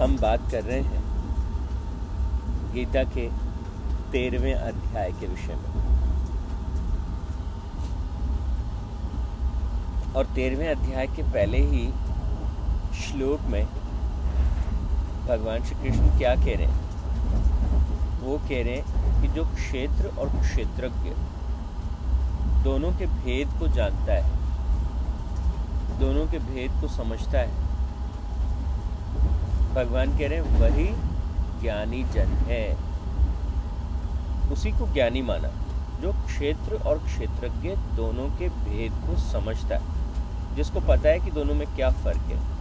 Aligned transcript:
हम 0.00 0.16
बात 0.16 0.50
कर 0.50 0.62
रहे 0.64 0.80
हैं 0.80 1.00
गीता 2.74 3.02
के 3.04 3.28
तेरहवें 4.12 4.54
अध्याय 4.54 5.10
के 5.12 5.26
विषय 5.26 5.54
में। 5.54 5.74
और 10.16 10.26
तेरहवें 10.26 10.68
अध्याय 10.68 11.06
के 11.06 11.22
पहले 11.22 11.58
ही 11.58 11.84
श्लोक 13.00 13.40
में 13.40 13.64
भगवान 15.28 15.64
श्री 15.64 15.76
कृष्ण 15.82 16.18
क्या 16.18 16.34
कह 16.34 16.56
रहे 16.56 16.66
हैं? 16.66 16.80
वो 18.20 18.38
कह 18.38 18.62
रहे 18.64 18.76
हैं 18.76 19.22
कि 19.22 19.28
जो 19.28 19.44
क्षेत्र 19.44 20.16
और 20.18 20.28
क्षेत्रज्ञ 20.40 21.10
दोनों 22.64 22.92
के 22.92 23.06
भेद 23.06 23.58
को 23.58 23.68
जानता 23.68 24.12
है, 24.12 24.24
दोनों 25.98 26.26
के 26.26 26.38
भेद 26.38 26.80
को 26.80 26.88
समझता 26.88 27.38
है 27.38 27.69
भगवान 29.74 30.18
कह 30.18 30.28
रहे 30.28 30.38
हैं, 30.38 30.60
वही 30.60 30.86
ज्ञानी 31.60 32.04
जन 32.04 32.28
है। 32.28 32.90
उसी 34.52 34.70
को 34.70 34.92
ज्ञानी 34.92 35.22
माना, 35.22 35.48
जो 36.00 36.12
क्षेत्र 36.12 36.74
और 36.74 36.98
क्षेत्रज्ञ 36.98 37.76
दोनों 37.76 38.38
के 38.38 38.48
भेद 38.48 38.92
को 38.92 39.16
समझता 39.16 39.76
है, 39.76 40.00
जिसको 40.56 40.80
पता 40.80 41.08
है 41.08 41.20
कि 41.20 41.30
दोनों 41.30 41.54
में 41.54 41.66
क्या 41.76 41.90
फ़र्क 41.90 42.16
है। 42.16 42.60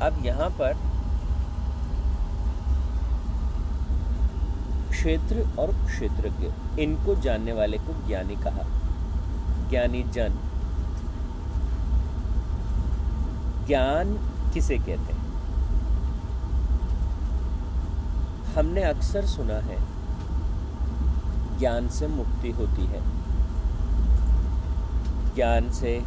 अब 0.00 0.26
यहाँ 0.26 0.50
पर 0.50 0.76
क्षेत्र 4.90 5.48
और 5.58 5.72
क्षेत्रज्ञ, 5.86 6.52
इनको 6.82 7.14
जानने 7.14 7.52
वाले 7.52 7.78
को 7.78 8.06
ज्ञानी 8.06 8.36
कहा। 8.36 8.62
ज्ञानी 9.70 10.02
जन। 10.02 10.34
ज्ञान 13.66 14.33
किसे 14.54 14.78
कहते 14.78 14.92
हैं? 14.92 15.24
हमने 18.58 18.82
अक्सर 18.82 19.26
सुना 19.26 19.54
है, 19.54 19.78
ज्ञान 21.58 21.88
से 21.88 22.06
मुक्ति 22.06 22.50
होती 22.50 22.86
है। 22.86 23.02
ज्ञान 25.34 25.70
से 25.70 26.02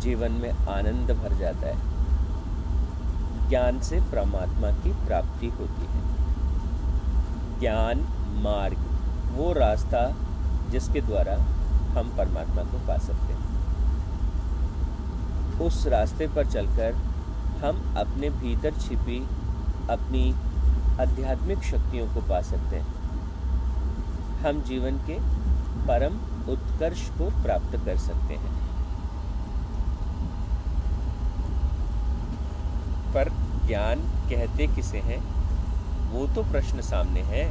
जीवन 0.00 0.32
में 0.32 0.50
आनंद 0.50 1.10
भर 1.10 1.34
जाता 1.34 1.66
है। 1.66 1.96
ज्ञान 3.48 3.80
से 3.80 4.00
परमात्मा 4.00 4.70
की 4.70 4.92
प्राप्ति 5.06 5.46
होती 5.46 5.86
है। 5.86 6.00
ज्ञान 7.60 8.06
मार्ग, 8.42 8.76
वो 9.36 9.52
रास्ता 9.52 10.14
जिसके 10.70 11.00
द्वारा 11.00 11.34
हम 12.00 12.08
परमात्मा 12.08 12.62
को 12.62 12.78
पा 12.78 12.98
सकते 12.98 13.32
हैं। 13.32 13.46
उस 15.60 15.86
रास्ते 15.86 16.28
पर 16.28 16.46
चलकर 16.46 17.05
हम 17.56 17.94
अपने 17.96 18.30
भीतर 18.30 18.74
छिपी 18.74 19.18
अपनी 19.90 20.32
आध्यात्मिक 21.00 21.62
शक्तियों 21.62 22.06
को 22.06 22.20
पा 22.20 22.40
सकते 22.40 22.76
हैं। 22.76 22.94
हम 24.40 24.62
जीवन 24.62 24.96
के 24.96 25.18
परम 25.88 26.14
उत्कर्ष 26.52 27.08
को 27.08 27.42
प्राप्त 27.42 27.76
कर 27.84 27.96
सकते 27.96 28.34
हैं। 28.34 28.54
पर 33.14 33.28
ज्ञान 33.66 34.00
कहते 34.00 34.66
किसे 34.66 34.98
हैं? 34.98 35.20
वो 36.12 36.26
तो 36.26 36.42
प्रश्न 36.42 36.80
सामने 36.80 37.20
है। 37.20 37.44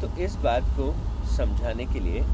तो 0.00 0.08
इस 0.16 0.36
बात 0.36 0.62
को 0.78 0.94
समझाने 1.26 1.84
के 1.84 2.00
लिए 2.00 2.24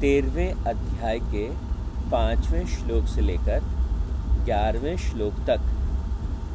तेरहवें 0.00 0.64
अध्याय 0.64 1.18
के 1.18 1.69
पाँचवें 2.12 2.66
श्लोक 2.66 3.06
से 3.06 3.20
लेकर 3.20 3.64
ग्यारहवें 4.44 4.96
श्लोक 4.98 5.34
तक 5.46 5.60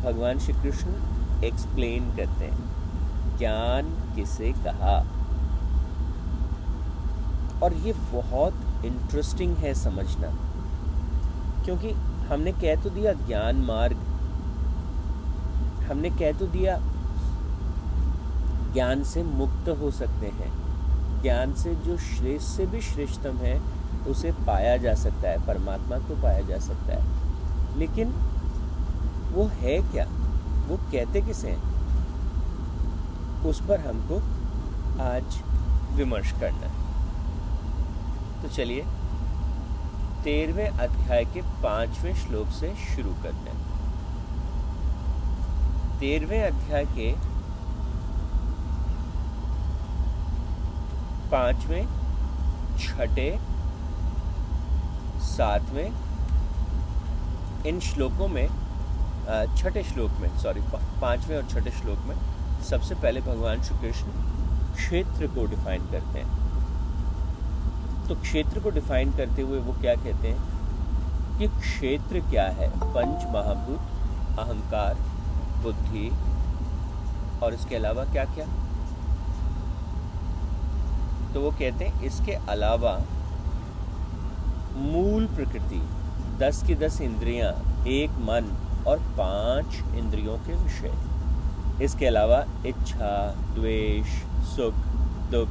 भगवान 0.03 0.39
श्री 0.39 0.53
कृष्ण 0.53 1.43
एक्सप्लेन 1.43 2.09
करते 2.15 2.45
हैं। 2.45 3.37
ज्ञान 3.37 3.89
किसे 4.15 4.51
कहा? 4.57 4.97
और 7.63 7.73
ये 7.85 7.93
बहुत 8.11 8.85
इंटरेस्टिंग 8.85 9.55
है 9.57 9.73
समझना, 9.73 10.27
क्योंकि 11.65 11.91
हमने 12.29 12.51
कह 12.53 12.75
तो 12.83 12.89
दिया 12.89 13.13
ज्ञान 13.21 13.61
मार्ग, 13.65 13.97
हमने 15.89 16.09
कह 16.09 16.31
तो 16.31 16.47
दिया 16.47 16.77
ज्ञान 18.73 19.03
से 19.03 19.23
मुक्त 19.23 19.69
हो 19.81 19.91
सकते 19.93 20.27
हैं, 20.35 20.51
ज्ञान 21.21 21.53
से 21.53 21.75
जो 21.85 21.97
श्रेष्ठ 21.99 22.47
से 22.47 22.65
भी 22.65 22.81
श्रेष्ठतम 22.81 23.37
है 23.37 23.59
उसे 24.07 24.31
पाया 24.31 24.77
जा 24.77 24.93
सकता 24.93 25.29
है, 25.29 25.47
परमात्मा 25.47 25.97
को 25.97 26.21
पाया 26.23 26.41
जा 26.41 26.57
सकता 26.57 26.93
है। 26.93 27.03
लेकिन 27.77 28.09
वो 29.31 29.45
है 29.45 29.91
क्या? 29.91 30.05
वो 30.67 30.77
कहते 30.77 31.21
किसे 31.21 31.49
हैं? 31.49 31.75
उस 33.41 33.67
पर 33.67 33.79
हमको 33.79 34.17
आज 35.03 35.41
विमर्श 35.91 36.31
करना 36.31 36.67
है। 36.67 36.85
तो 38.41 38.47
चलिए, 38.47 38.85
तेरहवें 40.23 40.69
अध्याय 40.69 41.25
के 41.25 41.41
पाँचवें 41.41 42.15
श्लोक 42.15 42.47
से 42.47 42.75
शुरू 42.75 43.13
करते 43.23 43.49
हैं। 43.49 43.65
तेरहवें 45.99 46.43
अध्याय 46.43 46.85
के 46.85 47.15
पाँचवें 51.31 51.87
छठे 52.79 53.54
सातवें 55.37 55.89
इन 57.69 57.79
श्लोकों 57.79 58.27
में 58.27 58.47
छठे 59.57 59.83
श्लोक 59.83 60.11
में 60.21 60.29
सॉरी 60.39 60.61
पाँचवें 61.01 61.35
और 61.37 61.45
छठे 61.49 61.71
श्लोक 61.71 61.99
में 62.07 62.15
सबसे 62.63 62.95
पहले 62.95 63.21
भगवान 63.21 63.61
श्री 63.63 63.77
कृष्ण 63.77 64.07
क्षेत्र 64.75 65.27
को 65.35 65.45
डिफाइन 65.47 65.85
करते 65.91 66.19
हैं। 66.19 66.29
तो 68.07 68.15
क्षेत्र 68.21 68.59
को 68.59 68.69
डिफाइन 68.69 69.11
करते 69.17 69.41
हुए 69.41 69.59
वो 69.59 69.73
क्या 69.81 69.95
कहते 69.95 70.27
हैं? 70.27 71.37
कि 71.37 71.47
क्षेत्र 71.49 72.19
क्या 72.29 72.45
है? 72.59 72.69
पंच 72.69 73.25
महाभूत, 73.33 73.79
अहंकार, 74.39 74.93
बुद्धि 75.63 76.07
और 77.43 77.53
इसके 77.53 77.75
अलावा 77.75 78.03
क्या 78.11 78.25
क्या 78.35 78.45
तो 81.33 81.41
वो 81.41 81.51
कहते 81.51 81.85
हैं, 81.85 82.01
इसके 82.03 82.33
अलावा 82.51 82.93
मूल 84.75 85.25
प्रकृति, 85.27 85.81
दस 86.39 86.63
की 86.67 86.75
दस 86.75 87.01
इंद्रियाँ, 87.01 87.51
एक 87.87 88.09
मन 88.09 88.51
और 88.87 88.99
पाँच 88.99 89.75
इंद्रियों 89.95 90.37
के 90.37 90.53
विषय। 90.53 90.93
इसके 91.83 92.05
अलावा 92.05 92.45
इच्छा, 92.65 93.31
द्वेष, 93.53 94.07
सुख, 94.55 94.73
दुख, 95.31 95.49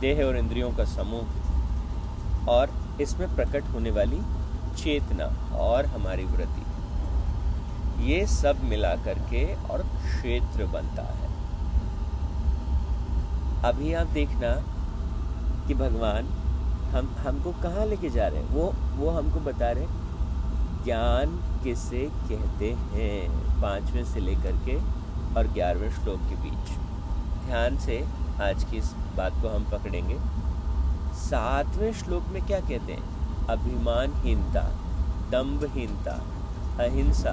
देह 0.00 0.24
और 0.24 0.36
इंद्रियों 0.36 0.70
का 0.70 0.84
समूह, 0.84 2.48
और 2.48 2.70
इसमें 3.00 3.34
प्रकट 3.34 3.68
होने 3.68 3.90
वाली 3.90 4.20
चेतना 4.76 5.24
और 5.58 5.86
हमारी 5.86 6.24
वृत्ति। 6.24 6.62
ये 8.04 8.26
सब 8.26 8.64
मिला 8.64 8.94
करके 8.96 9.54
और 9.54 9.82
क्षेत्र 9.82 10.66
बनता 10.66 11.02
है। 11.02 11.32
अभी 13.64 13.92
आप 13.94 14.06
देखना 14.06 14.54
कि 15.66 15.74
भगवान 15.74 16.26
हम, 16.94 17.08
हमको 17.18 17.52
कहाँ 17.52 17.86
लेके 17.86 18.10
जा 18.10 18.26
रहे 18.28 18.42
हैं? 18.42 18.48
वो 18.48 18.72
वो 18.96 19.10
हमको 19.10 19.40
बता 19.40 19.70
रहे 19.70 19.84
हैं, 19.84 20.84
ज्ञान 20.84 21.36
किसे 21.64 22.08
कहते 22.28 22.72
हैं? 22.72 23.30
पाँचवें 23.62 24.04
से 24.04 24.20
लेकर 24.20 24.56
के 24.66 24.76
और 25.36 25.46
ग्यारहवें 25.46 25.90
श्लोक 25.90 26.20
के 26.20 26.36
बीच। 26.36 26.70
ध्यान 27.46 27.76
से 27.76 28.04
आज 28.42 28.64
की 28.64 28.76
इस 28.76 28.92
बात 29.16 29.32
को 29.42 29.48
हम 29.48 29.64
पकड़ेंगे। 29.64 30.18
सातवें 31.14 31.92
श्लोक 31.92 32.24
में 32.28 32.46
क्या 32.46 32.60
कहते 32.60 32.92
हैं? 32.92 33.46
अभिमानहीनता 33.46 34.62
दम्भहीनता 35.30 36.12
अहिंसा 36.80 37.32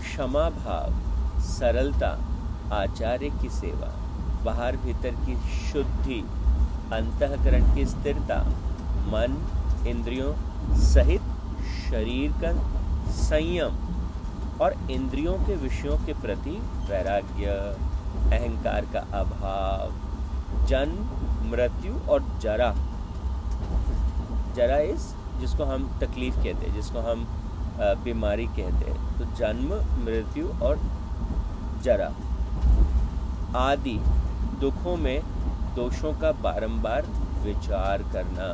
क्षमा 0.00 0.48
भाव 0.50 1.40
सरलता, 1.40 2.08
आचार्य 2.72 3.30
की 3.42 3.48
सेवा, 3.50 3.92
बाहर 4.44 4.76
भीतर 4.76 5.10
की 5.10 5.36
शुद्धि 5.72 6.24
अंतकरण 6.92 7.74
की 7.74 7.84
स्थिरता, 7.86 8.38
मन, 9.12 9.36
इंद्रियों 9.88 10.32
सहित 10.82 11.22
शरीर 11.90 12.32
का 12.42 12.52
संयम 13.12 13.72
और 14.62 14.74
इंद्रियों 14.90 15.34
के 15.46 15.56
विषयों 15.56 15.96
के 16.06 16.12
प्रति 16.20 16.56
वैराग्य, 16.90 17.46
अहंकार 18.32 18.86
का 18.92 19.00
अभाव 19.18 20.66
जन्म 20.66 21.50
मृत्यु 21.50 21.94
और 22.10 22.24
जरा। 22.42 22.74
जरा 24.56 24.78
इस 24.92 25.14
जिसको 25.40 25.64
हम 25.64 25.88
तकलीफ़ 26.00 26.36
कहते 26.36 26.66
हैं, 26.66 26.74
जिसको 26.74 26.98
हम 27.00 27.26
बीमारी 28.04 28.46
कहते 28.48 28.90
हैं 28.90 29.18
तो 29.18 29.24
जन्म, 29.36 29.74
मृत्यु 30.04 30.48
और 30.62 30.80
जरा। 31.82 32.12
आदि 33.58 33.98
दुखों 34.60 34.96
में 34.96 35.20
दोषों 35.76 36.12
का 36.20 36.30
बारंबार 36.42 37.06
विचार 37.44 38.02
करना 38.12 38.48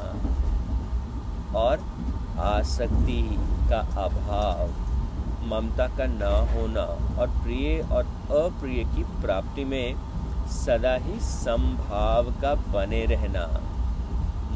और 1.58 1.80
आसक्ति 2.44 3.22
का 3.70 3.80
अभाव, 4.04 4.68
ममता 5.48 5.86
का 5.96 6.06
न 6.06 6.30
होना 6.52 6.82
और 7.20 7.28
प्रिय 7.42 7.80
और 7.92 8.04
अप्रिय 8.36 8.84
की 8.94 9.02
प्राप्ति 9.22 9.64
में 9.64 9.94
सदा 10.54 10.94
ही 11.04 11.18
संभाव 11.22 12.30
का 12.42 12.54
बने 12.72 13.04
रहना। 13.06 13.46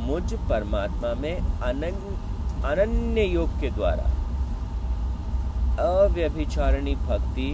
मुझ 0.06 0.34
परमात्मा 0.50 1.12
में 1.20 1.36
अनन्य 1.36 3.22
योग 3.24 3.60
के 3.60 3.70
द्वारा 3.70 4.10
अव्यभिचारणी 5.82 6.94
भक्ति 6.96 7.50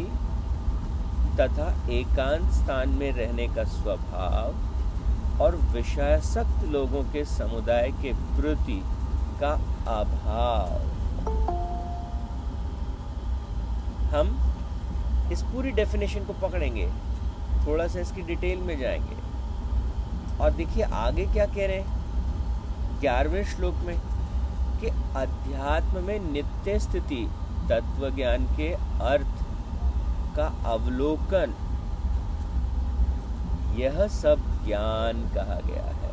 तथा 1.41 1.69
एकांत 1.93 2.51
स्थान 2.53 2.89
में 2.99 3.11
रहने 3.13 3.47
का 3.55 3.65
स्वभाव 3.71 4.55
और 5.41 5.57
विषयासक्त 5.57 6.65
लोगों 6.65 7.03
के 7.03 7.25
समुदाय 7.25 7.91
के 8.03 8.13
प्रति 8.13 8.83
का 9.41 9.53
अभाव 9.87 10.91
हम 14.15 14.53
इस 15.33 15.43
पूरी 15.43 15.71
डेफिनेशन 15.71 16.25
को 16.25 16.33
पकड़ेंगे। 16.33 16.91
थोड़ा 17.67 17.87
सा 17.87 18.01
इसकी 18.01 18.23
डिटेल 18.23 18.59
में 18.59 18.79
जाएँगे। 18.79 19.17
और 20.39 20.51
देखिए, 20.51 20.83
आगे 20.83 21.27
क्या 21.27 21.47
कह 21.47 21.67
रहे 21.67 21.81
हैं? 21.81 22.01
ग्यारहवें 23.01 23.45
श्लोक 23.45 23.75
में 23.75 23.99
कि 24.81 24.87
अध्यात्म 25.17 26.05
में 26.05 26.33
नित्य 26.33 26.79
स्थिति 26.79 27.31
तत्व 27.71 28.11
ज्ञान 28.11 28.45
के 28.45 28.73
अर्थ 29.03 29.45
का 30.37 30.47
अवलोकन 30.65 31.55
यह 33.77 34.07
सब 34.09 34.39
ज्ञान 34.67 35.23
कहा 35.35 35.61
गया 35.61 35.85
है। 35.85 36.11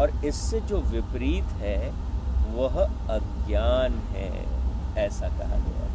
और 0.00 0.24
इससे 0.24 0.60
जो 0.60 0.78
विपरीत 0.78 1.44
है, 1.44 1.92
वह 2.54 2.80
अज्ञान 3.10 3.92
है, 3.92 4.46
ऐसा 4.96 5.28
कहा 5.28 5.56
गया 5.56 5.84
है। 5.84 5.92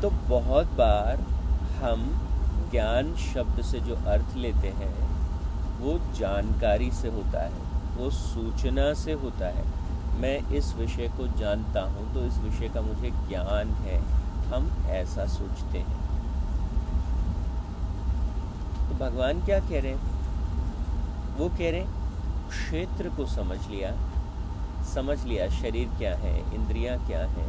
तो 0.00 0.10
बहुत 0.10 0.66
बार 0.66 1.20
हम 1.82 2.04
ज्ञान 2.70 3.14
शब्द 3.16 3.62
से 3.62 3.80
जो 3.80 3.94
अर्थ 3.94 4.36
लेते 4.36 4.68
हैं, 4.68 4.94
वो 5.80 5.98
जानकारी 6.18 6.90
से 6.90 7.08
होता 7.08 7.42
है, 7.42 7.68
वो 7.96 8.10
सूचना 8.10 8.94
से 8.94 9.12
होता 9.12 9.46
है। 9.46 9.64
मैं 10.20 10.48
इस 10.48 10.74
विषय 10.74 11.08
को 11.08 11.26
जानता 11.38 11.80
हूँ 11.80 12.14
तो 12.14 12.20
इस 12.20 12.38
विषय 12.38 12.68
का 12.68 12.80
मुझे 12.80 13.10
ज्ञान 13.10 13.68
है। 13.68 14.00
हम 14.50 14.70
ऐसा 14.90 15.26
सोचते 15.26 15.78
हैं। 15.78 15.98
तो 18.88 18.94
भगवान 19.04 19.44
क्या 19.44 19.58
कह 19.60 19.80
रहे 19.80 19.92
हैं? 19.92 21.36
वो 21.38 21.48
कह 21.48 21.70
रहे 21.70 21.80
हैं, 21.80 22.48
क्षेत्र 22.48 23.08
को 23.08 23.26
समझ 23.26 23.58
लिया 23.66 23.92
समझ 24.84 25.18
लिया 25.24 25.48
शरीर 25.50 25.88
क्या 25.98 26.14
है, 26.16 26.38
इंद्रियाँ 26.54 26.96
क्या 27.06 27.20
है, 27.26 27.46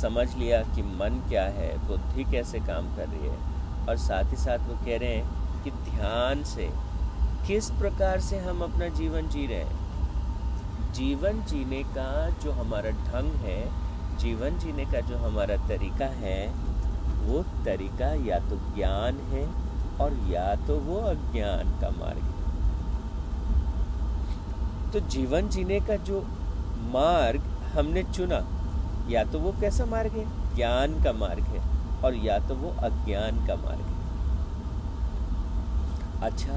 समझ 0.00 0.26
लिया 0.34 0.60
कि 0.74 0.82
मन 0.82 1.20
क्या 1.28 1.44
है, 1.50 1.68
बुद्धि 1.88 2.24
कैसे 2.24 2.58
काम 2.60 2.94
कर 2.96 3.08
रही 3.08 3.28
है, 3.28 3.36
और 3.88 3.96
साथ 3.96 4.30
ही 4.30 4.36
साथ 4.36 4.58
वो 4.58 4.74
कह 4.84 4.98
रहे 4.98 5.14
हैं 5.14 5.62
कि 5.64 5.70
ध्यान 5.70 6.42
से 6.44 6.68
किस 7.46 7.70
प्रकार 7.70 8.20
से 8.20 8.38
हम 8.38 8.60
अपना 8.60 8.88
जीवन 8.88 9.28
जी 9.28 9.46
रहे 9.46 9.58
हैं। 9.58 10.92
जीवन 10.92 11.42
जीने 11.44 11.82
का 11.96 12.10
जो 12.42 12.52
हमारा 12.52 12.90
ढंग 12.90 13.32
है 13.40 13.60
जीवन 14.18 14.58
जीने 14.58 14.84
का 14.84 15.00
जो 15.00 15.16
हमारा 15.16 15.56
तरीका 15.68 16.06
है, 16.06 16.48
वो 17.26 17.42
तरीका 17.64 18.08
या 18.26 18.38
तो 18.38 18.56
ज्ञान 18.74 19.18
है 19.30 19.44
और 20.00 20.16
या 20.28 20.54
तो 20.66 20.76
वो 20.78 20.96
अज्ञान 20.96 21.70
का 21.80 21.90
मार्ग 21.90 22.18
है। 22.18 22.34
तो 24.92 25.00
जीवन 25.00 25.48
जीने 25.48 25.80
का 25.80 25.96
जो 25.96 26.20
मार्ग 26.92 27.42
हमने 27.74 28.02
चुना, 28.02 28.40
या 29.08 29.24
तो 29.24 29.38
वो 29.38 29.52
कैसा 29.60 29.84
मार्ग 29.84 30.12
है? 30.12 30.24
ज्ञान 30.54 31.02
का 31.02 31.12
मार्ग 31.12 31.44
है 31.44 31.60
और 32.04 32.14
या 32.14 32.38
तो 32.38 32.54
वो 32.54 32.70
अज्ञान 32.80 33.46
का 33.46 33.56
मार्ग 33.56 33.80
है। 33.80 33.96
अच्छा 36.22 36.54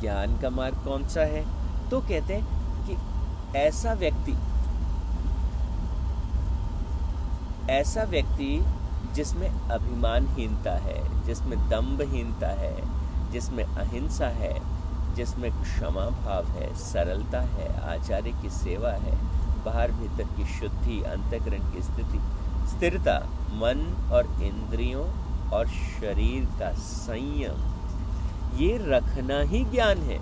ज्ञान 0.00 0.38
का 0.38 0.50
मार्ग 0.50 0.76
कौन 0.84 1.06
सा 1.08 1.20
है? 1.20 1.44
तो 1.90 2.00
कहते 2.00 2.34
हैं 2.34 2.44
कि 2.86 2.96
ऐसा 3.58 3.92
व्यक्ति 3.92 4.32
ऐसा 7.70 8.02
व्यक्ति 8.02 8.64
जिसमें 9.14 9.48
अभिमानहीनता 9.48 10.72
है, 10.72 11.26
जिसमें 11.26 11.68
दम्भहीनता 11.68 12.48
है, 12.48 12.76
जिसमें 13.30 13.64
अहिंसा 13.64 14.26
है, 14.26 14.54
जिसमें 15.14 15.50
क्षमा 15.62 16.04
भाव 16.06 16.46
है, 16.46 16.74
सरलता 16.74 17.40
है, 17.40 17.98
आचार्य 17.98 18.30
की 18.42 18.50
सेवा 18.50 18.90
है, 18.90 19.16
बाहर 19.64 19.92
भीतर 19.92 20.24
की 20.36 20.44
शुद्धि, 20.44 21.02
अंतकरण 21.02 21.72
की 21.72 21.82
स्थिति, 21.82 22.20
स्थिरता, 22.68 23.18
मन 23.52 24.10
और 24.12 24.42
इंद्रियों 24.42 25.04
और 25.50 25.68
शरीर 25.68 26.44
का 26.44 26.72
संयम, 26.72 27.66
ये 28.56 28.76
रखना 28.80 29.40
ही 29.40 29.64
ज्ञान 29.64 29.98
है। 29.98 30.20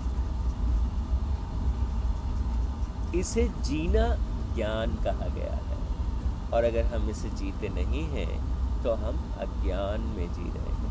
इसे 3.19 3.47
जीना 3.65 4.07
ज्ञान 4.55 4.95
कहा 4.95 5.27
गया 5.27 5.66
और 6.53 6.63
अगर 6.63 6.85
हम 6.85 7.09
इसे 7.09 7.29
जीते 7.29 7.69
नहीं 7.69 8.03
हैं 8.03 8.57
तो 8.83 8.93
हम 8.93 9.15
अज्ञान 9.39 10.01
में 10.01 10.33
जी 10.33 10.43
रहे 10.43 10.73
हैं। 10.73 10.87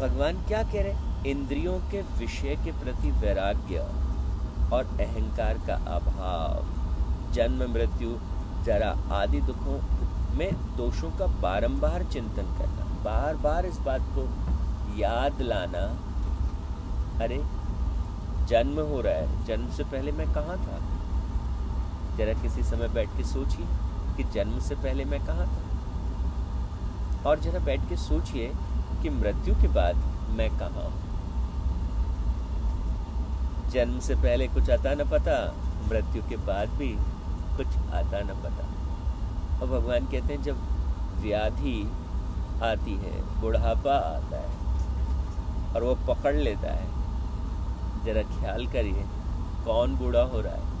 भगवान 0.00 0.44
क्या 0.46 0.62
कह 0.62 0.82
रहे 0.82 0.92
हैं? 0.92 1.24
इंद्रियों 1.24 1.78
के 1.78 2.02
विषय 2.02 2.58
के 2.64 2.72
प्रति 2.72 3.10
वैराग्य 3.10 3.78
और 4.72 4.84
अहंकार 4.84 5.54
का 5.54 5.74
अभाव। 5.74 6.76
जन्म, 7.32 7.72
मृत्यु, 7.72 8.16
जरा 8.64 9.16
आदि 9.16 9.40
दुखों 9.40 9.80
में 10.36 10.76
दोषों 10.76 11.10
का 11.10 11.26
बारंबार 11.26 12.04
चिंतन 12.04 12.58
करना। 12.58 12.86
बार 13.04 13.36
बार 13.36 13.66
इस 13.66 13.78
बात 13.78 14.00
को 14.00 14.28
याद 14.96 15.42
लाना। 15.42 15.96
अरे, 17.24 17.44
जन्म 18.46 18.80
हो 18.80 19.00
रहा 19.00 19.14
है। 19.14 19.44
जन्म 19.44 19.70
से 19.70 19.84
पहले 19.84 20.12
मैं 20.12 20.26
कहाँ 20.26 20.56
था? 20.56 20.95
जरा 22.18 22.32
किसी 22.32 22.62
समय 22.62 22.88
बैठ 22.88 23.08
के 23.16 23.24
सोचिए 23.24 23.66
कि 24.16 24.24
जन्म 24.24 24.58
से 24.58 24.74
पहले 24.74 25.04
मैं 25.04 25.26
कहाँ 25.26 25.46
था। 25.46 25.62
और 27.28 27.40
जरा 27.40 27.58
बैठ 27.58 27.88
के 27.88 27.96
सोचिए 27.96 28.52
कि 29.02 29.10
मृत्यु 29.10 29.54
के 29.54 29.68
बाद 29.68 29.96
मैं 30.36 30.58
कहाँ 30.58 30.84
हूँ। 30.84 31.06
जन्म 33.70 33.98
से 34.00 34.14
पहले 34.14 34.48
कुछ 34.48 34.70
आता 34.70 34.94
न 34.94 35.04
पता, 35.10 35.54
मृत्यु 35.88 36.22
के 36.28 36.36
बाद 36.36 36.68
भी 36.68 36.96
कुछ 37.56 37.66
आता 37.66 38.20
न 38.20 38.26
पता। 38.26 38.66
और 39.58 39.80
भगवान 39.80 40.06
कहते 40.06 40.34
हैं, 40.34 40.42
जब 40.42 40.56
व्याधि 41.20 41.92
आती 42.62 42.94
है, 42.94 43.40
बुढ़ापा 43.40 43.94
आता 43.94 44.36
है, 44.36 44.50
और 45.74 45.84
वो 45.84 45.94
पकड़ 45.94 46.34
लेता 46.34 46.72
है, 46.72 46.86
जरा 48.04 48.22
ख्याल 48.22 48.66
करिए, 48.66 49.04
कौन 49.64 49.96
बूढ़ा 49.96 50.22
हो 50.22 50.40
रहा 50.40 50.52
है? 50.52 50.75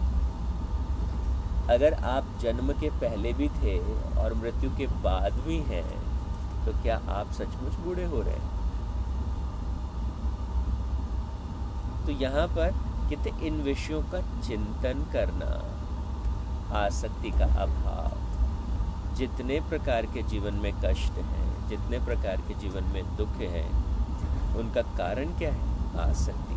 अगर 1.70 1.94
आप 1.94 2.26
जन्म 2.40 2.72
के 2.72 2.90
पहले 2.90 3.32
भी 3.32 3.48
थे 3.48 3.78
और 4.20 4.34
मृत्यु 4.34 4.70
के 4.76 4.86
बाद 4.86 5.32
भी 5.32 5.56
हैं 5.58 5.86
तो 6.66 6.72
क्या 6.82 7.00
आप 7.08 7.32
सचमुच 7.32 7.74
बूढ़े 7.74 8.04
हो 8.04 8.20
रहे 8.22 8.34
हैं? 8.34 8.54
तो 12.06 12.12
यहाँ 12.12 12.46
पर 12.48 12.70
कहते 13.10 13.46
इन 13.46 13.60
विषयों 13.60 14.02
का 14.02 14.20
चिंतन 14.40 15.06
करना 15.12 15.50
आसक्ति 16.78 17.30
का 17.30 17.46
अभाव। 17.62 19.14
जितने 19.14 19.60
प्रकार 19.60 20.06
के 20.06 20.22
जीवन 20.22 20.54
में 20.54 20.72
कष्ट 20.84 21.12
हैं, 21.12 21.68
जितने 21.68 21.98
प्रकार 21.98 22.36
के 22.36 22.54
जीवन 22.54 22.84
में 22.84 23.16
दुख 23.16 23.36
है, 23.50 23.64
उनका 24.58 24.82
कारण 24.82 25.38
क्या 25.38 25.52
है? 25.52 26.10
आसक्ति। 26.10 26.56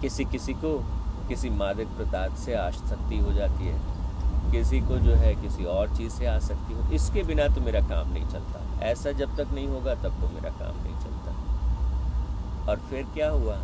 किसी 0.00 0.24
किसी 0.24 0.52
को 0.54 0.72
किसी 1.28 1.50
मादक 1.50 1.86
पदार्थ 1.86 2.34
से 2.34 2.54
आसक्ति 2.54 3.18
हो 3.18 3.32
जाती 3.32 3.66
है, 3.66 3.80
किसी 4.52 4.80
को 4.80 4.96
जो 4.96 5.14
है 5.14 5.34
किसी 5.34 5.64
और 5.64 5.96
चीज़ 5.96 6.12
से 6.12 6.26
आसक्ति 6.26 6.74
हो, 6.74 6.80
इसके 6.80 7.22
बिना 7.22 7.48
तो 7.48 7.60
मेरा 7.60 7.80
काम 7.80 8.12
नहीं 8.12 8.28
चलता। 8.28 8.84
ऐसा 8.84 9.12
जब 9.12 9.36
तक 9.36 9.48
नहीं 9.52 9.68
होगा, 9.68 9.94
तब 9.94 10.08
तो 10.08 10.28
मेरा 10.28 10.50
काम 10.50 10.82
नहीं 10.82 10.94
चलता। 10.94 11.30
और 12.72 12.78
फिर 12.78 13.06
क्या 13.14 13.30
हुआ? 13.30 13.58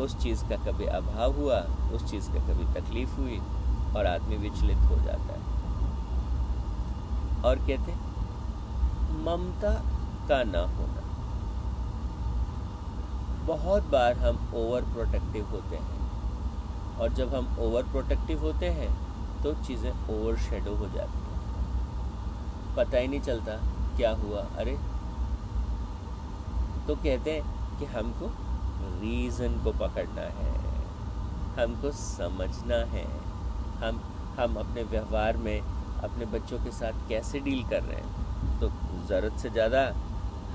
उस 0.00 0.18
चीज़ 0.18 0.44
का 0.44 0.56
कभी 0.56 0.84
अभाव 0.84 1.32
हुआ, 1.32 1.58
उस 1.92 2.10
चीज़ 2.10 2.28
का 2.28 2.38
कभी 2.38 2.80
तकलीफ़ 2.80 3.16
हुई 3.16 3.40
और 3.96 4.06
आदमी 4.06 4.36
विचलित 4.36 4.78
हो 4.78 4.96
जाता 4.96 5.34
है। 5.34 5.56
और 7.42 7.56
कहते 7.56 7.92
ममता 9.24 9.82
का 10.28 10.44
ना 10.44 10.60
होना। 10.60 11.02
बहुत 13.46 13.82
बार 13.82 14.12
हम 14.12 14.52
ओवर 14.54 14.82
प्रोटेक्टिव 14.82 15.48
होते 15.50 15.76
हैं। 15.76 15.95
और 16.96 17.12
जब 17.14 17.34
हम 17.34 17.56
ओवर 17.60 17.82
प्रोटेक्टिव 17.82 18.40
होते 18.40 18.68
हैं 18.72 18.90
तो 19.42 19.52
चीज़ें 19.64 19.90
ओवर 19.90 20.36
शेडो 20.40 20.74
हो 20.74 20.86
जाती 20.88 21.18
हैं। 21.18 22.74
पता 22.76 22.98
ही 22.98 23.08
नहीं 23.08 23.20
चलता 23.20 23.56
क्या 23.96 24.10
हुआ, 24.14 24.40
अरे। 24.58 24.76
तो 26.86 26.94
कहते 26.96 27.30
हैं 27.30 27.78
कि 27.78 27.84
हमको 27.86 28.26
रीज़न 29.00 29.62
को 29.64 29.72
पकड़ना 29.78 30.22
है, 30.34 30.52
हमको 31.56 31.90
समझना 31.92 32.76
है, 32.92 33.06
हम 33.78 34.00
हम 34.38 34.56
अपने 34.56 34.82
व्यवहार 34.84 35.36
में 35.38 35.58
अपने 35.58 36.26
बच्चों 36.28 36.58
के 36.58 36.70
साथ 36.72 37.08
कैसे 37.08 37.40
डील 37.40 37.62
कर 37.64 37.82
रहे 37.82 38.00
हैं। 38.00 38.58
तो 38.60 38.68
ज़रूरत 39.08 39.38
से 39.38 39.50
ज़्यादा 39.50 39.82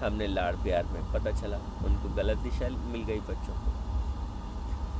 हमने 0.03 0.27
लाड़ 0.27 0.55
प्यार 0.55 0.85
में 0.85 1.11
पता 1.13 1.31
चला, 1.31 1.57
उनको 1.85 2.15
गलत 2.15 2.37
दिशा 2.39 2.69
मिल 2.87 3.03
गई 3.03 3.19
बच्चों 3.21 3.53
को। 3.55 3.71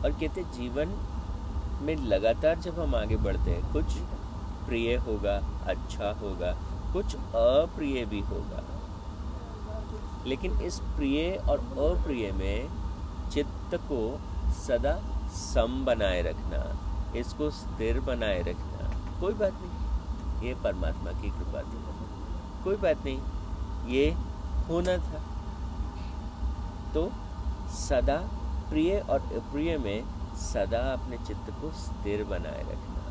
और 0.04 0.12
कहते 0.12 0.44
जीवन 0.54 0.94
में 1.82 1.96
लगातार 1.96 2.60
जब 2.60 2.80
हम 2.80 2.96
आगे 2.96 3.16
बढ़ते 3.18 3.52
हैं, 3.52 3.72
कुछ 3.74 3.98
प्रिय 4.68 4.96
होगा 4.98 5.36
अच्छा 5.66 6.12
होगा, 6.20 6.52
कुछ 6.94 7.16
अप्रिय 7.16 8.06
भी 8.06 8.20
होगा। 8.22 8.64
लेकिन 10.28 10.60
इस 10.62 10.80
प्रिय 10.96 11.32
और 11.50 11.60
अप्रिय 11.60 12.32
में 12.32 12.70
चित्त 13.30 13.76
को 13.92 14.02
सदा 14.52 14.94
सम 15.34 15.84
बनाए 15.86 16.22
रखना, 16.22 16.64
इसको 17.16 17.50
स्थिर 17.52 18.00
बनाए 18.00 18.42
रखना। 18.42 18.90
कोई 19.22 19.34
बात 19.34 19.54
नहीं, 19.54 20.48
ये 20.48 20.54
परमात्मा 20.64 21.12
की 21.12 21.30
कृपा 21.30 21.62
थी। 21.62 22.64
कोई 22.64 22.76
बात 22.76 23.06
नहीं, 23.06 23.20
ये 23.88 24.06
होना 24.68 24.98
था। 24.98 25.24
तो 26.94 27.10
सदा 27.76 28.18
प्रिय 28.70 28.98
और 29.00 29.22
अप्रिय 29.36 29.78
में 29.78 30.04
सदा 30.42 30.82
अपने 30.94 31.18
चित्त 31.18 31.50
को 31.62 31.72
स्थिर 31.80 32.24
बनाए 32.24 32.62
रखना। 32.64 33.02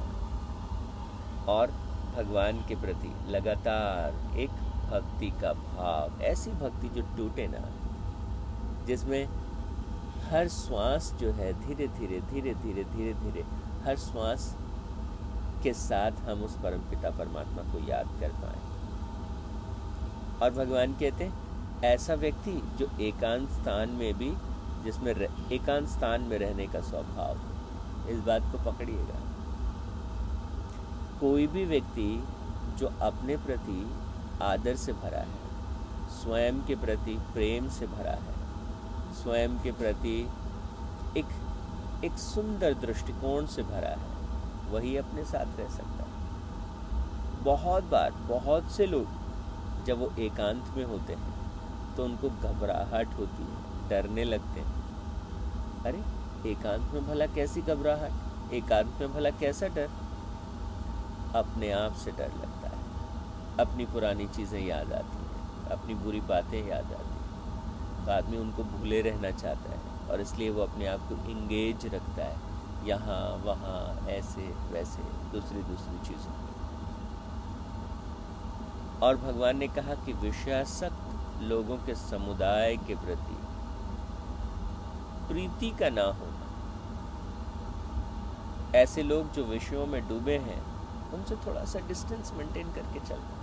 और 1.48 1.70
भगवान 2.16 2.64
के 2.68 2.74
प्रति 2.76 3.12
लगातार 3.28 4.38
एक 4.38 4.50
भक्ति 4.90 5.30
का 5.42 5.52
भाव, 5.52 6.22
ऐसी 6.22 6.50
भक्ति 6.52 6.88
जो 6.88 7.02
टूटे 7.16 7.46
ना, 7.46 7.68
जिसमें 8.86 9.24
हर 10.30 10.48
श्वास 10.48 11.12
जो 11.20 11.32
है 11.32 11.52
धीरे 11.60 11.86
धीरे 11.88 12.20
धीरे 12.30 12.54
धीरे 12.54 12.84
धीरे 12.86 13.12
धीरे, 13.14 13.44
हर 13.84 13.96
श्वास 13.98 14.54
के 15.62 15.72
साथ 15.74 16.20
हम 16.20 16.42
उस 16.42 16.56
परम 16.56 16.80
पिता 16.90 17.10
परमात्मा 17.10 17.62
को 17.72 17.78
याद 17.88 18.08
कर 18.20 18.32
पाए। 18.42 18.60
और 20.42 20.50
भगवान 20.54 20.92
कहते 20.92 21.24
हैं, 21.24 21.82
ऐसा 21.84 22.14
व्यक्ति 22.14 22.52
जो 22.78 22.86
एकांत 23.00 23.48
स्थान 23.50 23.90
में 23.90 24.12
भी 24.14 24.30
जिसमें 24.84 25.12
एकांत 25.12 25.88
स्थान 25.88 26.22
में 26.22 26.38
रहने 26.38 26.66
का 26.66 26.80
स्वभाव 26.80 28.10
इस 28.10 28.20
बात 28.20 28.42
को 28.52 28.58
पकड़िएगा। 28.64 29.18
कोई 31.20 31.46
भी 31.46 31.64
व्यक्ति 31.64 32.08
जो 32.78 32.90
अपने 33.02 33.36
प्रति 33.36 33.80
आदर 34.42 34.76
से 34.76 34.92
भरा 34.94 35.20
है, 35.20 35.38
स्वयं 36.12 36.60
के 36.66 36.74
प्रति 36.76 37.18
प्रेम 37.32 37.68
से 37.68 37.86
भरा 37.86 38.12
है, 38.12 38.34
स्वयं 39.14 39.58
के 39.62 39.72
प्रति 39.72 40.18
एक 41.16 41.28
एक 42.04 42.18
सुंदर 42.18 42.74
दृष्टिकोण 42.80 43.46
से 43.46 43.62
भरा 43.62 43.88
है, 43.90 44.08
वही 44.70 44.96
अपने 44.96 45.24
साथ 45.24 45.58
रह 45.58 45.68
सकता 45.68 46.04
है। 46.04 47.44
बहुत 47.44 47.84
बार, 47.84 48.10
बहुत 48.28 48.70
से 48.70 48.86
लोग 48.86 49.84
जब 49.86 49.98
वो 49.98 50.10
एकांत 50.18 50.72
में 50.76 50.84
होते 50.84 51.12
हैं 51.12 51.94
तो 51.96 52.04
उनको 52.04 52.28
घबराहट 52.30 53.14
होती 53.18 53.42
है। 53.44 53.59
डरने 53.90 54.24
लगते 54.24 54.60
हैं। 54.60 54.80
अरे, 55.82 56.02
एकांत 56.50 56.90
में 56.94 57.06
भला 57.08 57.26
कैसी 57.26 57.62
घबराहट, 57.62 58.52
एकांत 58.52 59.00
में 59.00 59.14
भला 59.14 59.30
कैसा 59.30 59.66
डर? 59.66 59.90
अपने 61.36 61.72
आप 61.72 61.92
से 61.92 62.10
डर 62.10 62.28
लगता 62.28 62.68
है। 62.68 62.80
अपनी 63.60 63.84
पुरानी 63.84 64.26
चीज़ें 64.28 64.66
याद 64.66 64.92
आती 64.92 65.16
हैं, 65.16 65.66
अपनी 65.66 65.94
बुरी 65.94 66.20
बातें 66.20 66.68
याद 66.68 66.84
आती 66.84 66.94
हैं। 66.94 68.06
तो 68.06 68.12
आदमी 68.12 68.36
उनको 68.36 68.64
भूले 68.64 69.00
रहना 69.00 69.30
चाहता 69.30 69.70
है 69.70 70.08
और 70.10 70.20
इसलिए 70.20 70.50
वो 70.50 70.62
अपने 70.62 70.86
आप 70.86 71.00
को 71.00 71.14
इंगेज 71.30 71.94
रखता 71.94 72.24
है। 72.24 72.36
यहाँ, 72.84 73.36
वहाँ, 73.44 74.08
ऐसे, 74.08 74.54
वैसे, 74.72 75.02
दूसरी 75.32 75.62
दूसरी 75.62 76.08
चीज़ों 76.08 76.32
और 79.02 79.16
भगवान 79.16 79.58
ने 79.58 79.68
कहा 79.68 79.94
कि 79.94 80.12
विषयासक्त 80.12 81.42
लोगों 81.42 81.76
के 81.76 81.94
समुदाय 81.94 82.76
के 82.76 82.94
प्रति 82.94 83.49
प्रीति 85.30 85.70
का 85.80 85.88
ना 85.90 86.04
होना 86.20 86.46
ऐसे 88.78 89.02
लोग 89.02 89.32
जो 89.32 89.44
विषयों 89.44 89.86
में 89.86 90.00
डूबे 90.08 90.36
हैं, 90.38 90.60
उनसे 91.14 91.36
थोड़ा 91.46 91.64
सा 91.64 91.78
डिस्टेंस 91.88 92.32
मेंटेन 92.36 92.72
करके 92.72 93.00
चलना 93.08 93.38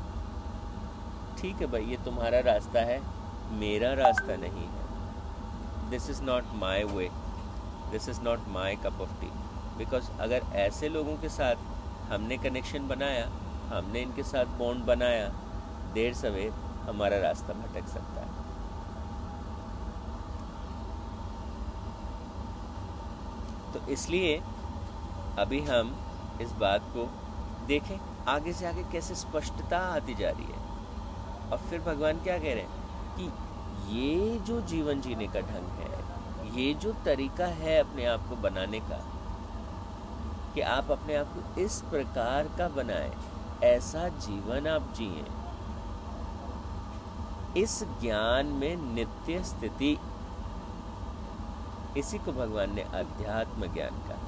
ठीक 1.39 1.56
है 1.62 1.67
भाई, 1.72 1.84
ये 1.86 1.98
तुम्हारा 2.06 2.39
रास्ता 2.46 2.79
है, 2.89 3.00
मेरा 3.60 3.94
रास्ता 3.94 4.36
नहीं 4.38 4.67
है। 4.67 5.89
This 5.89 6.10
is 6.10 6.22
not 6.24 6.44
my 6.62 6.84
way 6.86 7.10
this 7.91 8.10
is 8.10 8.22
not 8.22 8.48
my 8.53 8.75
cup 8.86 9.01
of 9.01 9.20
tea 9.22 9.29
because 9.77 10.10
अगर 10.22 10.41
ऐसे 10.60 10.89
लोगों 10.89 11.15
के 11.17 11.29
साथ 11.29 11.56
हमने 12.12 12.38
कनेक्शन 12.38 12.88
बनाया, 12.88 13.25
हमने 13.70 14.01
इनके 14.01 14.24
साथ 14.24 14.58
बॉन्ड 14.60 14.86
बनाया, 14.86 15.27
देर 15.94 16.13
सवेर 16.15 16.51
हमारा 16.89 17.17
रास्ता 17.20 17.53
भटक 17.53 17.88
सकता 17.89 18.22
है 18.22 18.36
तो 23.74 23.76
इसलिए 23.89 24.38
अभी 25.39 25.60
हम 25.62 25.96
इस 26.41 26.51
बात 26.51 26.82
को 26.96 27.06
देखें, 27.67 27.98
आगे 28.27 28.53
से 28.53 28.65
आगे 28.65 28.84
कैसे 28.91 29.15
स्पष्टता 29.15 29.77
आती 29.96 30.13
जा 30.15 30.29
रही 30.29 30.46
है। 30.46 30.65
और 31.51 31.58
फिर 31.60 31.82
भगवान 31.82 32.20
क्या 32.20 32.38
कह 32.38 32.53
रहे 32.53 32.63
हैं 32.63 33.15
कि 33.15 33.25
ये 33.91 34.38
जो 34.39 34.62
जीवन 34.62 35.01
जीने 35.01 35.27
का 35.27 35.41
ढंग 35.41 35.79
है, 35.79 35.96
ये 36.56 36.74
जो 36.74 36.91
तरीका 37.06 37.46
है 37.56 37.79
अपने 37.79 38.06
आप 38.06 38.27
को 38.29 38.36
बनाने 38.36 38.79
का, 38.79 39.00
कि 40.56 40.62
आप 40.62 40.91
अपने 40.91 41.15
आप 41.15 41.34
को 41.34 41.62
इस 41.62 41.82
प्रकार 41.82 42.48
का 42.58 42.67
बनाएँ, 42.67 43.12
ऐसा 43.63 44.08
जीवन 44.20 44.67
आप 44.67 44.94
जिए। 44.98 45.25
इस 47.62 47.84
ज्ञान 48.01 48.46
में 48.46 48.75
नित्य 48.94 49.44
स्थिति 49.44 49.98
इसी 51.97 52.17
को 52.17 52.31
भगवान 52.31 52.75
ने 52.75 52.81
अध्यात्म 52.81 53.73
ज्ञान 53.73 53.89
कहा। 53.89 54.27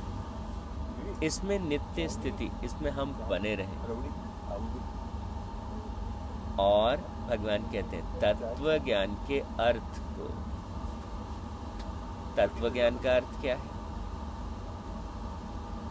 इसमें 1.24 1.60
नित्य 1.60 2.10
स्थिति, 2.10 2.52
इसमें 2.64 2.92
हम 2.92 3.12
बने 3.30 3.56
रहे। 3.56 3.74
और 6.60 6.98
भगवान 6.98 7.58
कहते 7.58 7.98
हैं, 7.98 8.20
तत्व 8.20 8.78
ज्ञान 8.78 9.18
के 9.28 9.40
अर्थ 9.40 10.00
को। 10.00 10.30
तत्व 12.38 12.70
ज्ञान 12.70 12.98
का 12.98 13.16
अर्थ 13.16 13.42
क्या 13.42 13.56
है? 13.56 13.80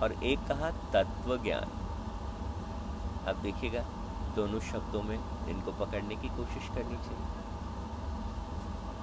और 0.04 0.24
एक 0.24 0.40
कहा, 0.40 0.72
तत्व 0.72 1.38
ज्ञान। 1.38 1.66
अब 3.28 3.36
देखिएगा 3.36 3.84
दोनों 4.36 4.60
शब्दों 4.60 5.02
में 5.04 5.18
इनको 5.48 5.72
पकड़ने 5.72 6.16
की 6.16 6.28
कोशिश 6.28 6.68
करनी 6.68 6.96
चाहिए। 6.96 7.40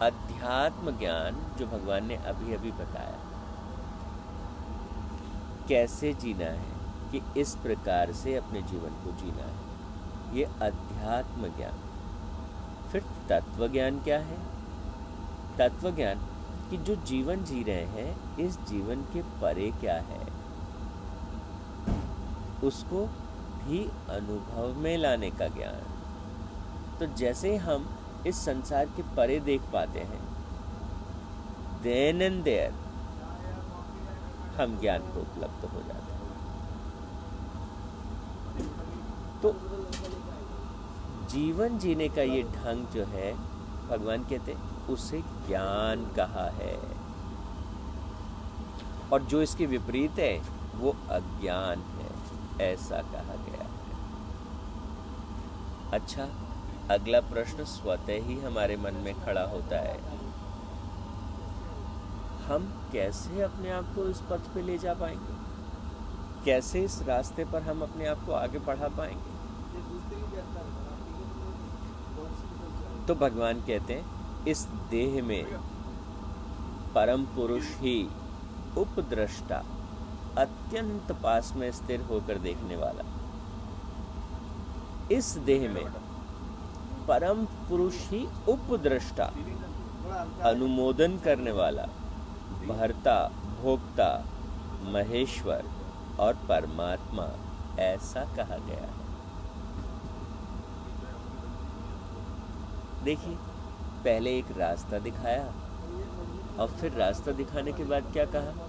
अध्यात्म 0.03 0.91
ज्ञान 0.91 1.41
जो 1.59 1.67
भगवान 1.67 2.07
ने 2.07 2.17
अभी 2.17 2.55
अभी 2.55 2.71
बताया, 2.71 3.19
कैसे 5.69 6.15
जीना 6.15 6.45
है, 6.45 6.79
कि 7.13 7.41
इस 7.41 7.55
प्रकार 7.55 8.13
से 8.13 8.37
अपने 8.37 8.63
जीवन 8.63 8.91
को 9.05 9.13
जीना 9.13 9.45
है, 9.45 9.57
ये 10.37 10.45
अध्यात्म 10.45 11.49
ज्ञान। 11.57 11.79
फिर 12.89 13.05
तत्व 13.29 13.69
ज्ञान 13.69 14.01
क्या 14.01 14.19
है? 14.19 14.39
तत्व 15.59 15.91
ज्ञान 15.91 16.19
कि 16.71 16.77
जो 16.77 16.95
जीवन 16.97 17.45
जी 17.45 17.63
रहे 17.63 17.85
हैं, 17.85 18.37
इस 18.37 18.61
जीवन 18.61 19.03
के 19.03 19.23
परे 19.23 19.71
क्या 19.71 19.97
है, 20.01 20.27
उसको 22.65 23.09
भी 23.69 23.85
अनुभव 24.11 24.81
में 24.81 24.97
लाने 24.99 25.31
का 25.31 25.49
ज्ञान। 25.49 25.81
तो 26.99 27.07
जैसे 27.15 27.57
हम 27.57 27.89
इस 28.27 28.37
संसार 28.45 28.87
के 28.87 29.03
परे 29.17 29.41
देख 29.41 29.61
पाते 29.73 30.01
हैं 30.01 30.23
देन 31.83 32.23
एंड 32.23 32.43
देयर 32.45 32.73
हम 34.57 34.79
ज्ञान 34.81 35.01
को 35.01 35.21
उपलब्ध 35.21 35.65
हो 35.65 35.81
जाते 35.81 36.13
हैं। 36.13 36.19
तो 39.43 39.53
जीवन 41.29 41.79
जीने 41.79 42.09
का 42.09 42.23
ये 42.23 42.43
ढंग 42.43 42.87
जो 42.87 43.05
है, 43.05 43.33
भगवान 43.89 44.25
कहते 44.25 44.53
हैं, 44.53 44.87
उसे 44.87 45.21
ज्ञान 45.47 46.05
कहा 46.19 46.47
है। 46.55 46.77
और 49.13 49.23
जो 49.23 49.43
इसके 49.43 49.67
विपरीत 49.67 50.19
है, 50.19 50.37
वो 50.75 50.97
अज्ञान 51.11 51.81
है। 51.81 52.08
ऐसा 52.61 53.03
कहा 53.03 53.35
गया 53.35 53.63
है। 53.63 53.69
अच्छा 55.93 56.29
अगला 56.91 57.21
प्रश्न 57.21 57.65
स्वतः 57.65 58.25
ही 58.25 58.41
हमारे 58.41 58.77
मन 58.77 58.95
में 58.95 59.25
खड़ा 59.25 59.43
होता 59.43 59.79
है। 59.79 59.99
हम 62.47 62.89
कैसे 62.93 63.43
अपने 63.43 63.71
आप 63.71 63.85
को 63.85 64.09
इस 64.09 64.21
पथ 64.21 64.55
पे 64.55 64.63
ले 64.63 64.79
जा 64.79 64.95
पाएँगे? 64.95 65.35
कैसे 66.45 66.85
इस 66.85 67.03
रास्ते 67.03 67.45
पर 67.45 67.63
हम 67.63 67.83
अपने 67.83 68.07
आप 68.07 68.25
को 68.27 68.33
आगे 68.33 68.59
बढ़ा 68.59 68.89
पाएँगे? 68.89 69.39
तो 73.07 73.15
भगवान 73.15 73.61
कहते 73.61 73.95
हैं, 73.95 74.45
इस 74.45 74.69
देह 74.91 75.23
में 75.23 75.45
परम 76.95 77.25
पुरुष 77.25 77.65
ही 77.65 78.09
उपद्रष्टा। 78.79 79.65
अत्यंत 80.37 81.13
पास 81.13 81.53
में 81.57 81.71
स्थिर 81.73 82.01
होकर 82.01 82.39
देखने 82.39 82.77
वाला। 82.77 83.05
इस 85.13 85.37
देह 85.39 85.69
में 85.73 85.85
परम 87.07 87.45
पुरुष 87.69 87.95
ही 88.09 88.27
उपद्रष्टा, 88.49 89.25
अनुमोदन 90.45 91.19
करने 91.19 91.51
वाला, 91.51 91.87
भरता, 92.69 93.17
भोक्ता, 93.63 94.11
महेश्वर 94.85 95.65
और 96.21 96.35
परमात्मा, 96.49 97.29
ऐसा 97.79 98.25
कहा 98.37 98.57
गया 98.57 98.81
है। 98.81 98.97
देखिए, 103.05 103.35
पहले 104.05 104.39
एक 104.39 104.57
रास्ता 104.59 104.99
दिखाया 104.99 105.53
और 106.61 106.69
फिर 106.71 106.93
रास्ता 106.93 107.33
दिखाने 107.33 107.73
के 107.73 107.85
बाद 107.85 108.13
क्या 108.13 108.25
कहा? 108.25 108.68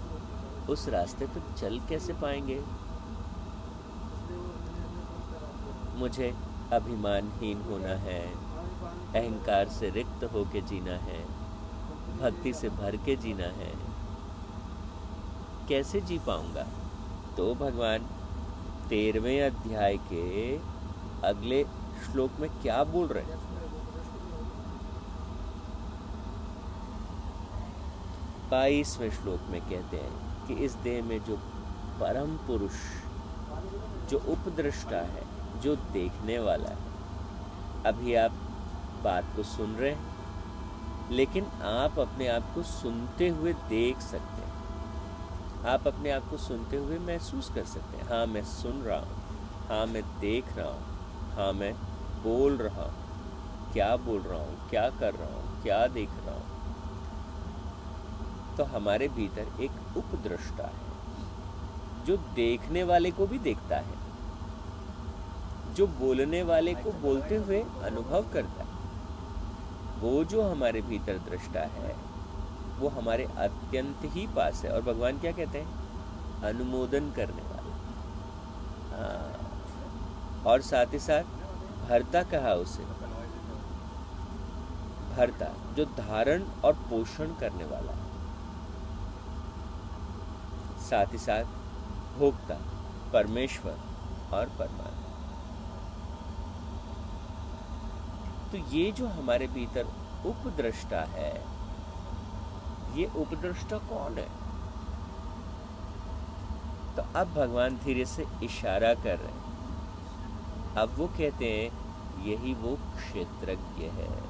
उस 0.69 0.87
रास्ते 0.89 1.25
पर 1.25 1.53
चल 1.57 1.79
कैसे 1.79 2.13
पाएँगे? 2.13 2.59
मुझे 5.95 6.33
अभिमानहीन 6.73 7.61
होना 7.61 7.95
है, 8.01 8.21
अहंकार 9.13 9.69
से 9.69 9.89
रिक्त 9.89 10.23
होके 10.33 10.61
जीना 10.61 10.97
है, 11.05 11.23
भक्ति 12.17 12.53
से 12.53 12.69
भर 12.69 12.95
के 12.97 13.15
जीना 13.15 13.47
है। 13.55 13.71
कैसे 15.69 16.01
जी 16.01 16.19
पाऊँगा? 16.19 16.67
तो 17.37 17.53
भगवान, 17.55 18.05
तेरहवें 18.89 19.41
अध्याय 19.41 19.97
के 20.03 20.55
अगले 21.27 21.63
श्लोक 22.05 22.39
में 22.39 22.49
क्या 22.61 22.83
बोल 22.83 23.07
रहे 23.07 23.23
हैं? 23.23 23.39
बाईसवें 28.51 29.09
श्लोक 29.11 29.49
में 29.49 29.61
कहते 29.61 29.97
हैं 29.97 30.38
कि 30.49 30.55
इस 30.55 30.73
देह 30.73 31.03
में 31.03 31.23
जो 31.23 31.35
परम 32.01 32.37
पुरुष, 32.47 32.71
जो 34.09 34.17
उपदृष्टा 34.17 34.97
है, 34.97 35.23
जो 35.61 35.75
देखने 35.75 36.39
वाला 36.39 36.69
है। 36.69 36.77
अभी 37.85 38.15
आप 38.15 38.31
बात 39.03 39.23
को 39.35 39.43
सुन 39.43 39.75
रहे 39.75 39.91
हैं, 39.91 40.09
लेकिन 41.11 41.45
आप 41.63 41.99
अपने 41.99 42.27
आप 42.27 42.51
को 42.55 42.63
सुनते 42.63 43.29
हुए 43.29 43.53
देख 43.53 43.99
सकते 43.99 44.41
हैं। 44.41 44.49
आप 45.65 45.87
अपने 45.87 46.11
आप 46.11 46.29
को 46.29 46.37
सुनते 46.37 46.77
हुए 46.77 46.99
महसूस 46.99 47.51
कर 47.55 47.65
सकते 47.65 47.97
हैं। 47.97 48.09
हाँ 48.09 48.25
मैं 48.25 48.43
सुन 48.43 48.81
रहा 48.81 48.99
हूँ। 48.99 49.17
हाँ 49.69 49.85
मैं 49.85 50.19
देख 50.19 50.57
रहा 50.57 50.69
हूँ। 50.69 50.83
हाँ 51.35 51.53
मैं 51.53 51.73
बोल 52.23 52.57
रहा 52.57 52.83
हूँ। 52.83 53.71
क्या 53.73 53.95
बोल 53.95 54.21
रहा 54.21 54.39
हूँ? 54.39 54.69
क्या 54.69 54.89
कर 54.89 55.13
रहा 55.13 55.33
हूँ? 55.35 55.63
क्या 55.63 55.87
देख 55.87 56.09
रहा 56.09 56.35
हूँ? 56.35 56.58
तो 58.59 58.63
हमारे 58.63 59.07
भीतर 59.07 59.61
एक 59.61 59.97
उपद्रष्टा 59.97 60.63
है, 60.63 62.05
जो 62.05 62.17
देखने 62.17 62.83
वाले 62.83 63.11
को 63.11 63.27
भी 63.27 63.39
देखता 63.39 63.77
है, 63.77 63.97
जो 65.73 65.87
बोलने 65.87 66.43
वाले 66.43 66.73
को 66.73 66.91
बोलते 66.91 67.35
हुए 67.35 67.61
अनुभव 67.83 68.25
करता 68.33 68.63
है। 68.63 68.69
वो 69.99 70.23
जो 70.23 70.41
हमारे 70.41 70.81
भीतर 70.81 71.17
दृष्टा 71.17 71.59
है, 71.59 71.95
वो 72.79 72.89
हमारे 72.89 73.23
अत्यंत 73.37 74.01
ही 74.03 74.27
पास 74.27 74.65
है। 74.65 74.71
और 74.71 74.81
भगवान 74.81 75.19
क्या 75.19 75.31
कहते 75.31 75.61
हैं? 75.61 76.43
अनुमोदन 76.43 77.11
करने 77.11 77.41
वाला। 77.41 77.73
हाँ। 78.97 80.43
और 80.45 80.61
साथ 80.61 80.93
ही 80.93 80.99
साथ 80.99 81.23
भरता 81.89 82.23
कहा 82.23 82.53
उसे। 82.53 82.83
भरता, 85.15 85.73
जो 85.73 85.85
धारण 85.85 86.43
और 86.65 86.73
पोषण 86.73 87.27
करने 87.27 87.65
वाला 87.65 87.91
है। 87.91 88.08
साथ 90.89 91.05
ही 91.11 91.17
साथ 91.17 91.43
भोक्ता, 92.19 92.55
परमेश्वर 93.13 93.79
और 94.33 94.45
परमात्मा। 94.45 94.95
तो 98.51 98.57
ये 98.57 98.91
जो 98.91 99.07
हमारे 99.07 99.47
भीतर 99.47 99.85
उपद्रष्टा 100.25 101.01
है, 101.01 101.35
ये 102.99 103.11
उपद्रष्टा 103.15 103.77
कौन 103.77 104.17
है? 104.17 104.29
तो 106.95 107.19
अब 107.19 107.33
भगवान 107.33 107.77
धीरे 107.77 108.05
से 108.05 108.25
इशारा 108.43 108.93
कर 108.93 109.19
रहे 109.19 109.31
हैं। 109.31 109.49
अब 110.75 110.95
वो 110.97 111.07
कहते 111.07 111.45
हैं, 111.45 111.89
यही 112.23 112.53
वो 112.53 112.75
क्षेत्रज्ञ 112.75 113.85
है। 113.85 114.29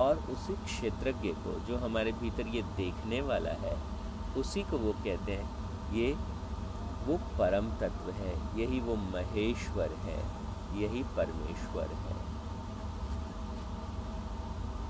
और 0.00 0.16
उसी 0.16 0.54
क्षेत्रज्ञ 0.54 1.28
को 1.28 1.60
जो 1.60 1.78
हमारे 1.78 2.12
भीतर 2.12 2.46
ये 2.46 2.62
देखने 2.62 3.20
वाला 3.20 3.50
है 3.50 3.99
उसी 4.36 4.62
को 4.62 4.78
वो 4.78 4.92
कहते 4.92 5.32
हैं, 5.32 5.50
ये 5.92 6.16
वो 7.06 7.16
परम 7.38 7.70
तत्व 7.70 8.10
है, 8.10 8.60
यही 8.60 8.80
वो 8.80 8.94
महेश्वर 8.94 9.92
है, 9.92 10.18
यही 10.80 11.02
परमेश्वर 11.02 11.84
है। 11.84 12.30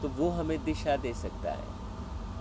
तो 0.03 0.09
वो 0.09 0.31
हमें 0.31 0.65
दिशा 0.65 0.97
दे 0.97 1.15
सकता 1.15 1.51
है। 1.51 1.81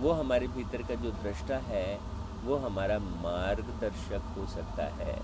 वो 0.00 0.12
हमारे 0.12 0.48
भीतर 0.48 0.82
का 0.82 0.94
जो 0.94 1.10
दृष्टा 1.10 1.56
है, 1.56 2.00
वो 2.44 2.56
हमारा 2.56 2.98
मार्गदर्शक 2.98 4.34
हो 4.38 4.46
सकता 4.46 4.84
है 4.84 5.20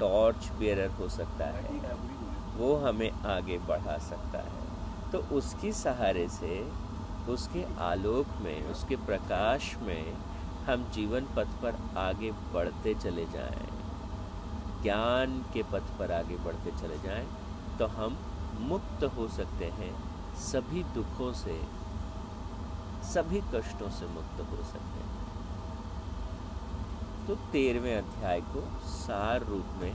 टॉर्च 0.00 0.48
बेरर 0.48 0.90
हो 0.90 1.08
सकता 1.08 1.44
है, 1.44 1.94
वो 2.56 2.76
हमें 2.76 3.10
आगे 3.10 3.58
बढ़ा 3.58 3.98
सकता 3.98 4.38
है। 4.38 4.64
तो 5.12 5.18
उसकी 5.18 5.72
सहारे 5.72 6.28
से, 6.28 6.72
उसके 7.28 7.64
आलोक 7.78 8.26
में, 8.40 8.70
उसके 8.70 8.96
प्रकाश 8.96 9.76
में 9.76 10.14
हम 10.66 10.84
जीवन 10.94 11.26
पथ 11.36 11.48
पर 11.62 11.76
आगे 11.98 12.30
बढ़ते 12.54 12.94
चले 12.96 13.24
जाएँ, 13.32 13.66
ज्ञान 14.82 15.38
के 15.54 15.62
पथ 15.62 15.90
पर 15.98 16.12
आगे 16.12 16.36
बढ़ते 16.36 16.70
चले 16.72 16.98
जाएँ 16.98 17.26
तो 17.78 17.86
हम 17.94 18.16
मुक्त 18.62 19.04
हो 19.16 19.26
सकते 19.28 19.66
हैं, 19.74 19.92
सभी 20.42 20.82
दुखों 20.94 21.32
से, 21.34 21.60
सभी 23.04 23.40
कष्टों 23.54 23.90
से 23.90 24.06
मुक्त 24.08 24.40
हो 24.42 24.64
सकते 24.64 25.00
हैं। 25.00 25.12
तो 27.26 27.34
तेरहवें 27.52 27.96
अध्याय 27.96 28.40
को 28.48 28.62
सार 28.88 29.44
रूप 29.44 29.78
में 29.82 29.92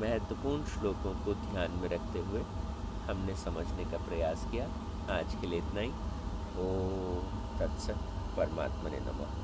महत्वपूर्ण 0.00 0.64
श्लोकों 0.66 1.14
को 1.24 1.34
ध्यान 1.42 1.78
में 1.82 1.88
रखते 1.88 2.18
हुए 2.20 2.42
हमने 3.08 3.34
समझने 3.36 3.84
का 3.84 3.98
प्रयास 4.06 4.46
किया। 4.52 4.66
आज 5.14 5.34
के 5.40 5.46
लिए 5.46 5.58
इतना 5.58 5.80
ही। 5.80 5.90
ओम 6.60 7.58
तत्सत 7.58 7.98
परमात्मा 8.36 8.90
ने 8.90 9.00
नमः। 9.00 9.43